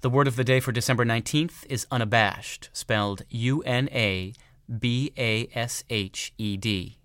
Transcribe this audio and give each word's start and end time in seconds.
The 0.00 0.10
word 0.10 0.28
of 0.28 0.36
the 0.36 0.44
day 0.44 0.60
for 0.60 0.72
December 0.72 1.04
19th 1.04 1.66
is 1.68 1.86
unabashed, 1.90 2.70
spelled 2.72 3.22
U 3.28 3.62
N 3.62 3.88
A 3.92 4.32
B 4.78 5.12
A 5.16 5.48
S 5.54 5.84
H 5.90 6.32
E 6.38 6.56
D. 6.56 6.98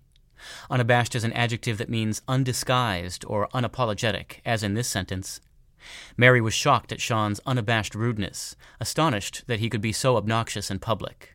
Unabashed 0.70 1.14
is 1.14 1.24
an 1.24 1.32
adjective 1.32 1.78
that 1.78 1.88
means 1.88 2.22
undisguised 2.26 3.24
or 3.26 3.48
unapologetic, 3.48 4.40
as 4.44 4.62
in 4.62 4.74
this 4.74 4.88
sentence. 4.88 5.40
Mary 6.16 6.40
was 6.40 6.54
shocked 6.54 6.92
at 6.92 7.00
Sean's 7.00 7.40
unabashed 7.46 7.94
rudeness, 7.94 8.56
astonished 8.80 9.44
that 9.46 9.60
he 9.60 9.68
could 9.68 9.80
be 9.80 9.92
so 9.92 10.16
obnoxious 10.16 10.70
in 10.70 10.78
public. 10.78 11.34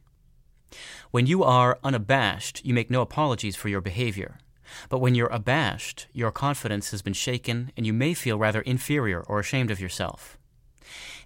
When 1.11 1.27
you 1.27 1.43
are 1.43 1.79
unabashed, 1.83 2.65
you 2.65 2.73
make 2.73 2.91
no 2.91 3.01
apologies 3.01 3.55
for 3.55 3.69
your 3.69 3.81
behavior. 3.81 4.39
But 4.89 4.99
when 4.99 5.15
you're 5.15 5.27
abashed, 5.27 6.07
your 6.11 6.31
confidence 6.31 6.91
has 6.91 7.01
been 7.01 7.13
shaken 7.13 7.71
and 7.77 7.85
you 7.85 7.93
may 7.93 8.13
feel 8.13 8.37
rather 8.37 8.61
inferior 8.61 9.21
or 9.21 9.39
ashamed 9.39 9.71
of 9.71 9.79
yourself. 9.79 10.37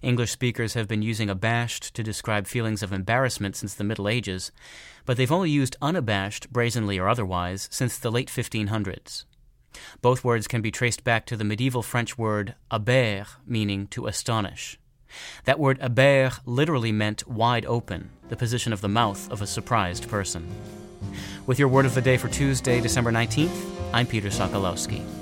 English 0.02 0.32
speakers 0.32 0.74
have 0.74 0.88
been 0.88 1.00
using 1.00 1.30
abashed 1.30 1.94
to 1.94 2.02
describe 2.02 2.46
feelings 2.46 2.82
of 2.82 2.92
embarrassment 2.92 3.54
since 3.54 3.74
the 3.74 3.84
Middle 3.84 4.08
Ages, 4.08 4.50
but 5.06 5.16
they've 5.16 5.30
only 5.30 5.50
used 5.50 5.76
unabashed, 5.80 6.52
brazenly 6.52 6.98
or 6.98 7.08
otherwise, 7.08 7.68
since 7.70 7.98
the 7.98 8.10
late 8.10 8.28
1500s. 8.28 9.24
Both 10.00 10.24
words 10.24 10.48
can 10.48 10.60
be 10.60 10.70
traced 10.70 11.04
back 11.04 11.24
to 11.26 11.36
the 11.36 11.44
medieval 11.44 11.82
French 11.82 12.18
word 12.18 12.56
aber, 12.70 13.26
meaning 13.46 13.86
to 13.88 14.06
astonish. 14.06 14.78
That 15.44 15.60
word 15.60 15.78
aber 15.80 16.32
literally 16.44 16.92
meant 16.92 17.28
wide 17.28 17.66
open, 17.66 18.10
the 18.28 18.36
position 18.36 18.72
of 18.72 18.80
the 18.80 18.88
mouth 18.88 19.30
of 19.30 19.40
a 19.40 19.46
surprised 19.46 20.08
person. 20.08 20.48
With 21.46 21.58
your 21.58 21.68
word 21.68 21.86
of 21.86 21.94
the 21.94 22.02
day 22.02 22.16
for 22.16 22.28
Tuesday, 22.28 22.80
December 22.80 23.12
19th, 23.12 23.70
I'm 23.92 24.06
Peter 24.06 24.28
Sokolowski. 24.28 25.21